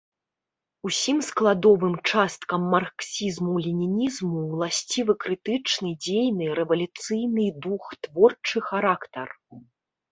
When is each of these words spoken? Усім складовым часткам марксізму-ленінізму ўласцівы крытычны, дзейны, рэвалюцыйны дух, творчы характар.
Усім 0.89 1.17
складовым 1.27 1.93
часткам 2.13 2.61
марксізму-ленінізму 2.73 4.37
ўласцівы 4.53 5.13
крытычны, 5.27 5.89
дзейны, 6.07 6.45
рэвалюцыйны 6.63 7.45
дух, 7.69 7.83
творчы 8.09 8.57
характар. 8.73 9.27